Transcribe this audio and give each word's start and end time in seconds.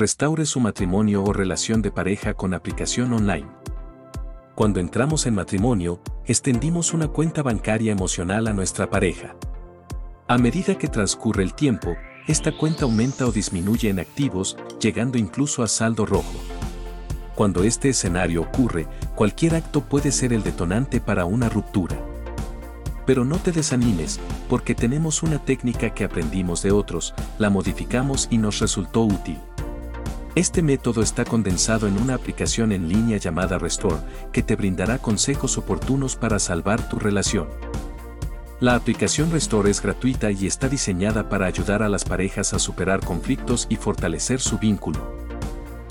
restaure 0.00 0.46
su 0.46 0.60
matrimonio 0.60 1.22
o 1.22 1.30
relación 1.34 1.82
de 1.82 1.90
pareja 1.90 2.32
con 2.32 2.54
aplicación 2.54 3.12
online. 3.12 3.46
Cuando 4.54 4.80
entramos 4.80 5.26
en 5.26 5.34
matrimonio, 5.34 6.00
extendimos 6.24 6.94
una 6.94 7.08
cuenta 7.08 7.42
bancaria 7.42 7.92
emocional 7.92 8.46
a 8.46 8.54
nuestra 8.54 8.88
pareja. 8.88 9.36
A 10.26 10.38
medida 10.38 10.78
que 10.78 10.88
transcurre 10.88 11.42
el 11.42 11.52
tiempo, 11.52 11.96
esta 12.26 12.56
cuenta 12.56 12.84
aumenta 12.84 13.26
o 13.26 13.30
disminuye 13.30 13.90
en 13.90 14.00
activos, 14.00 14.56
llegando 14.80 15.18
incluso 15.18 15.62
a 15.62 15.68
saldo 15.68 16.06
rojo. 16.06 16.32
Cuando 17.34 17.62
este 17.62 17.90
escenario 17.90 18.40
ocurre, 18.40 18.86
cualquier 19.14 19.54
acto 19.54 19.82
puede 19.82 20.12
ser 20.12 20.32
el 20.32 20.42
detonante 20.42 21.02
para 21.02 21.26
una 21.26 21.50
ruptura. 21.50 21.98
Pero 23.04 23.26
no 23.26 23.36
te 23.36 23.52
desanimes, 23.52 24.18
porque 24.48 24.74
tenemos 24.74 25.22
una 25.22 25.44
técnica 25.44 25.92
que 25.92 26.04
aprendimos 26.04 26.62
de 26.62 26.72
otros, 26.72 27.12
la 27.38 27.50
modificamos 27.50 28.28
y 28.30 28.38
nos 28.38 28.60
resultó 28.60 29.02
útil. 29.02 29.38
Este 30.36 30.62
método 30.62 31.02
está 31.02 31.24
condensado 31.24 31.88
en 31.88 32.00
una 32.00 32.14
aplicación 32.14 32.70
en 32.70 32.88
línea 32.88 33.18
llamada 33.18 33.58
Restore, 33.58 33.96
que 34.32 34.44
te 34.44 34.54
brindará 34.54 34.98
consejos 34.98 35.58
oportunos 35.58 36.14
para 36.14 36.38
salvar 36.38 36.88
tu 36.88 37.00
relación. 37.00 37.48
La 38.60 38.76
aplicación 38.76 39.32
Restore 39.32 39.70
es 39.70 39.82
gratuita 39.82 40.30
y 40.30 40.46
está 40.46 40.68
diseñada 40.68 41.28
para 41.28 41.46
ayudar 41.46 41.82
a 41.82 41.88
las 41.88 42.04
parejas 42.04 42.54
a 42.54 42.60
superar 42.60 43.00
conflictos 43.00 43.66
y 43.68 43.74
fortalecer 43.74 44.40
su 44.40 44.58
vínculo. 44.58 45.00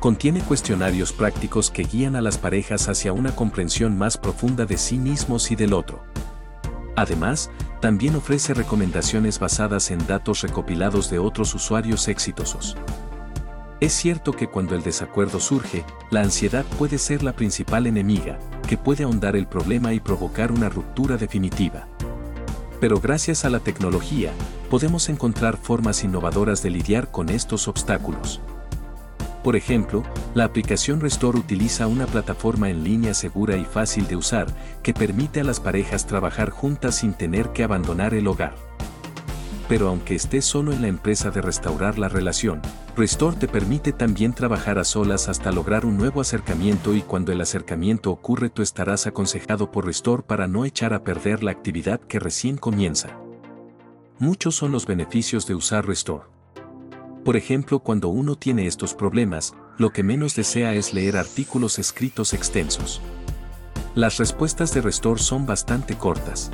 Contiene 0.00 0.40
cuestionarios 0.40 1.12
prácticos 1.12 1.70
que 1.70 1.82
guían 1.82 2.16
a 2.16 2.22
las 2.22 2.38
parejas 2.38 2.88
hacia 2.88 3.12
una 3.12 3.36
comprensión 3.36 3.98
más 3.98 4.16
profunda 4.16 4.64
de 4.64 4.78
sí 4.78 4.96
mismos 4.96 5.50
y 5.50 5.56
del 5.56 5.74
otro. 5.74 6.04
Además, 6.96 7.50
también 7.80 8.16
ofrece 8.16 8.54
recomendaciones 8.54 9.38
basadas 9.38 9.90
en 9.90 10.06
datos 10.06 10.40
recopilados 10.40 11.10
de 11.10 11.18
otros 11.18 11.54
usuarios 11.54 12.08
exitosos. 12.08 12.76
Es 13.82 13.94
cierto 13.94 14.30
que 14.30 14.46
cuando 14.46 14.76
el 14.76 14.84
desacuerdo 14.84 15.40
surge, 15.40 15.84
la 16.12 16.20
ansiedad 16.20 16.64
puede 16.78 16.98
ser 16.98 17.24
la 17.24 17.32
principal 17.32 17.88
enemiga, 17.88 18.38
que 18.68 18.78
puede 18.78 19.02
ahondar 19.02 19.34
el 19.34 19.48
problema 19.48 19.92
y 19.92 19.98
provocar 19.98 20.52
una 20.52 20.68
ruptura 20.68 21.16
definitiva. 21.16 21.88
Pero 22.78 23.00
gracias 23.00 23.44
a 23.44 23.50
la 23.50 23.58
tecnología, 23.58 24.30
podemos 24.70 25.08
encontrar 25.08 25.56
formas 25.56 26.04
innovadoras 26.04 26.62
de 26.62 26.70
lidiar 26.70 27.10
con 27.10 27.28
estos 27.28 27.66
obstáculos. 27.66 28.40
Por 29.42 29.56
ejemplo, 29.56 30.04
la 30.32 30.44
aplicación 30.44 31.00
Restore 31.00 31.40
utiliza 31.40 31.88
una 31.88 32.06
plataforma 32.06 32.70
en 32.70 32.84
línea 32.84 33.14
segura 33.14 33.56
y 33.56 33.64
fácil 33.64 34.06
de 34.06 34.14
usar 34.14 34.46
que 34.84 34.94
permite 34.94 35.40
a 35.40 35.44
las 35.44 35.58
parejas 35.58 36.06
trabajar 36.06 36.50
juntas 36.50 36.94
sin 36.94 37.14
tener 37.14 37.48
que 37.48 37.64
abandonar 37.64 38.14
el 38.14 38.28
hogar 38.28 38.54
pero 39.72 39.88
aunque 39.88 40.14
estés 40.14 40.44
solo 40.44 40.74
en 40.74 40.82
la 40.82 40.88
empresa 40.88 41.30
de 41.30 41.40
restaurar 41.40 41.98
la 41.98 42.10
relación, 42.10 42.60
Restore 42.94 43.38
te 43.38 43.48
permite 43.48 43.92
también 43.92 44.34
trabajar 44.34 44.78
a 44.78 44.84
solas 44.84 45.30
hasta 45.30 45.50
lograr 45.50 45.86
un 45.86 45.96
nuevo 45.96 46.20
acercamiento 46.20 46.94
y 46.94 47.00
cuando 47.00 47.32
el 47.32 47.40
acercamiento 47.40 48.10
ocurre 48.10 48.50
tú 48.50 48.60
estarás 48.60 49.06
aconsejado 49.06 49.70
por 49.70 49.86
Restore 49.86 50.24
para 50.24 50.46
no 50.46 50.66
echar 50.66 50.92
a 50.92 51.04
perder 51.04 51.42
la 51.42 51.52
actividad 51.52 52.00
que 52.00 52.18
recién 52.18 52.58
comienza. 52.58 53.18
Muchos 54.18 54.56
son 54.56 54.72
los 54.72 54.84
beneficios 54.84 55.46
de 55.46 55.54
usar 55.54 55.86
Restore. 55.86 56.26
Por 57.24 57.38
ejemplo, 57.38 57.78
cuando 57.78 58.08
uno 58.08 58.36
tiene 58.36 58.66
estos 58.66 58.92
problemas, 58.92 59.54
lo 59.78 59.88
que 59.88 60.02
menos 60.02 60.36
desea 60.36 60.74
es 60.74 60.92
leer 60.92 61.16
artículos 61.16 61.78
escritos 61.78 62.34
extensos. 62.34 63.00
Las 63.94 64.18
respuestas 64.18 64.74
de 64.74 64.82
Restore 64.82 65.22
son 65.22 65.46
bastante 65.46 65.96
cortas. 65.96 66.50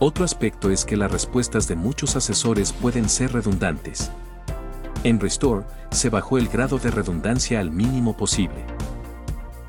Otro 0.00 0.24
aspecto 0.24 0.70
es 0.70 0.84
que 0.84 0.96
las 0.96 1.10
respuestas 1.10 1.66
de 1.66 1.74
muchos 1.74 2.14
asesores 2.14 2.72
pueden 2.72 3.08
ser 3.08 3.32
redundantes. 3.32 4.12
En 5.02 5.18
Restore, 5.18 5.64
se 5.90 6.08
bajó 6.08 6.38
el 6.38 6.48
grado 6.48 6.78
de 6.78 6.92
redundancia 6.92 7.58
al 7.58 7.72
mínimo 7.72 8.16
posible. 8.16 8.64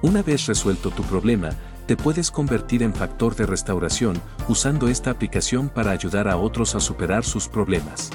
Una 0.04 0.22
vez 0.22 0.46
resuelto 0.46 0.92
tu 0.92 1.02
problema, 1.02 1.50
te 1.88 1.98
puedes 1.98 2.30
convertir 2.30 2.84
en 2.84 2.94
factor 2.94 3.36
de 3.36 3.48
restauración 3.48 4.22
usando 4.48 4.88
esta 4.88 5.10
aplicación 5.10 5.68
para 5.68 5.90
ayudar 5.90 6.28
a 6.28 6.38
otros 6.38 6.76
a 6.76 6.80
superar 6.80 7.26
sus 7.26 7.48
problemas. 7.48 8.12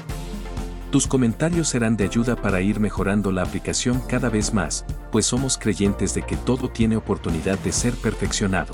Tus 0.91 1.07
comentarios 1.07 1.67
serán 1.67 1.97
de 1.97 2.05
ayuda 2.05 2.37
para 2.37 2.61
ir 2.61 2.79
mejorando 2.79 3.33
la 3.33 3.41
aplicación 3.41 4.01
cada 4.07 4.29
vez 4.29 4.53
más, 4.53 4.85
pues 5.11 5.25
somos 5.25 5.57
creyentes 5.57 6.13
de 6.13 6.21
que 6.21 6.37
todo 6.37 6.69
tiene 6.69 6.95
oportunidad 6.95 7.59
de 7.59 7.73
ser 7.73 7.93
perfeccionado 7.95 8.71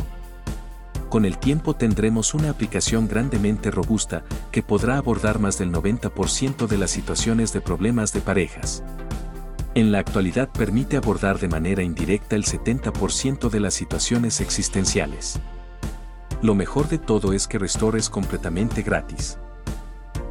con 1.12 1.26
el 1.26 1.38
tiempo 1.38 1.76
tendremos 1.76 2.34
una 2.34 2.50
aplicación 2.50 3.10
grandemente 3.10 3.70
robusta 3.70 4.24
que 4.50 4.64
podrá 4.64 4.98
abordar 4.98 5.40
más 5.40 5.58
del 5.58 5.70
90% 5.70 6.68
de 6.68 6.78
las 6.78 6.90
situaciones 6.90 7.52
de 7.52 7.60
problemas 7.60 8.14
de 8.14 8.22
parejas. 8.22 8.82
En 9.76 9.92
la 9.92 10.00
actualidad 10.00 10.48
permite 10.48 10.96
abordar 10.96 11.38
de 11.38 11.50
manera 11.50 11.84
indirecta 11.84 12.38
el 12.38 12.46
70% 12.46 13.50
de 13.50 13.60
las 13.60 13.74
situaciones 13.74 14.40
existenciales. 14.40 15.38
Lo 16.42 16.56
mejor 16.56 16.88
de 16.88 16.98
todo 16.98 17.34
es 17.34 17.46
que 17.46 17.60
Restore 17.60 18.00
es 18.00 18.10
completamente 18.10 18.82
gratis. 18.82 19.38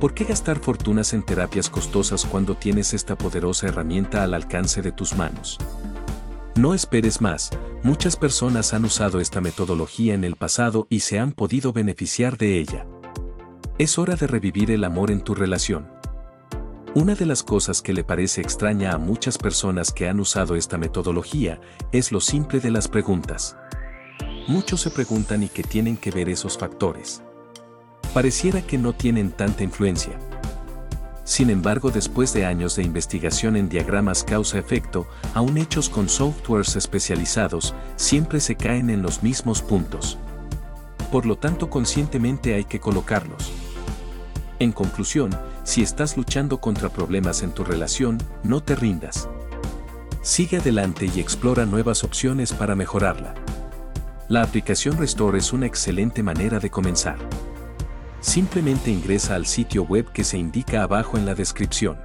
¿Por 0.00 0.14
qué 0.14 0.24
gastar 0.24 0.60
fortunas 0.60 1.12
en 1.12 1.22
terapias 1.22 1.68
costosas 1.68 2.24
cuando 2.24 2.56
tienes 2.56 2.94
esta 2.94 3.18
poderosa 3.18 3.68
herramienta 3.68 4.22
al 4.22 4.32
alcance 4.32 4.80
de 4.80 4.92
tus 4.92 5.14
manos? 5.14 5.58
No 6.56 6.74
esperes 6.74 7.20
más, 7.20 7.50
muchas 7.82 8.16
personas 8.16 8.74
han 8.74 8.84
usado 8.84 9.20
esta 9.20 9.40
metodología 9.40 10.14
en 10.14 10.24
el 10.24 10.34
pasado 10.34 10.86
y 10.90 11.00
se 11.00 11.18
han 11.18 11.32
podido 11.32 11.72
beneficiar 11.72 12.36
de 12.36 12.58
ella. 12.58 12.86
Es 13.78 13.98
hora 13.98 14.16
de 14.16 14.26
revivir 14.26 14.70
el 14.70 14.84
amor 14.84 15.10
en 15.10 15.22
tu 15.22 15.34
relación. 15.34 15.88
Una 16.92 17.14
de 17.14 17.24
las 17.24 17.44
cosas 17.44 17.82
que 17.82 17.92
le 17.92 18.02
parece 18.02 18.40
extraña 18.40 18.92
a 18.92 18.98
muchas 18.98 19.38
personas 19.38 19.92
que 19.92 20.08
han 20.08 20.18
usado 20.18 20.56
esta 20.56 20.76
metodología 20.76 21.60
es 21.92 22.10
lo 22.10 22.20
simple 22.20 22.58
de 22.58 22.72
las 22.72 22.88
preguntas. 22.88 23.56
Muchos 24.48 24.80
se 24.80 24.90
preguntan 24.90 25.44
y 25.44 25.48
qué 25.48 25.62
tienen 25.62 25.96
que 25.96 26.10
ver 26.10 26.28
esos 26.28 26.58
factores. 26.58 27.22
Pareciera 28.12 28.60
que 28.60 28.76
no 28.76 28.92
tienen 28.92 29.30
tanta 29.30 29.62
influencia, 29.62 30.18
sin 31.24 31.50
embargo, 31.50 31.90
después 31.90 32.32
de 32.32 32.44
años 32.44 32.76
de 32.76 32.82
investigación 32.82 33.56
en 33.56 33.68
diagramas 33.68 34.24
causa-efecto, 34.24 35.06
aún 35.34 35.58
hechos 35.58 35.88
con 35.88 36.08
softwares 36.08 36.76
especializados, 36.76 37.74
siempre 37.96 38.40
se 38.40 38.56
caen 38.56 38.90
en 38.90 39.02
los 39.02 39.22
mismos 39.22 39.62
puntos. 39.62 40.18
Por 41.12 41.26
lo 41.26 41.36
tanto, 41.36 41.70
conscientemente 41.70 42.54
hay 42.54 42.64
que 42.64 42.80
colocarlos. 42.80 43.52
En 44.58 44.72
conclusión, 44.72 45.30
si 45.64 45.82
estás 45.82 46.16
luchando 46.16 46.60
contra 46.60 46.88
problemas 46.88 47.42
en 47.42 47.52
tu 47.52 47.64
relación, 47.64 48.18
no 48.42 48.62
te 48.62 48.74
rindas. 48.76 49.28
Sigue 50.22 50.58
adelante 50.58 51.10
y 51.14 51.20
explora 51.20 51.64
nuevas 51.64 52.04
opciones 52.04 52.52
para 52.52 52.74
mejorarla. 52.74 53.34
La 54.28 54.42
aplicación 54.42 54.98
Restore 54.98 55.38
es 55.38 55.52
una 55.52 55.66
excelente 55.66 56.22
manera 56.22 56.60
de 56.60 56.70
comenzar. 56.70 57.16
Simplemente 58.20 58.90
ingresa 58.90 59.34
al 59.34 59.46
sitio 59.46 59.84
web 59.84 60.12
que 60.12 60.24
se 60.24 60.36
indica 60.36 60.82
abajo 60.82 61.16
en 61.16 61.24
la 61.24 61.34
descripción. 61.34 61.96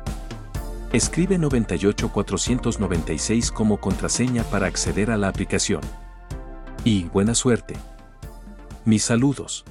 Escribe 0.93 1.37
98496 1.37 3.51
como 3.51 3.81
contraseña 3.81 4.43
para 4.43 4.67
acceder 4.67 5.11
a 5.11 5.17
la 5.17 5.27
aplicación. 5.27 5.81
Y 6.85 7.03
buena 7.05 7.35
suerte. 7.35 7.75
Mis 8.85 9.03
saludos. 9.03 9.65